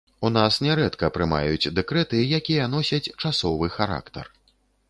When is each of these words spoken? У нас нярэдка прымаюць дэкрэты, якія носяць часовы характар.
У 0.27 0.29
нас 0.35 0.55
нярэдка 0.67 1.09
прымаюць 1.17 1.71
дэкрэты, 1.81 2.23
якія 2.39 2.67
носяць 2.77 3.03
часовы 3.21 3.73
характар. 3.79 4.25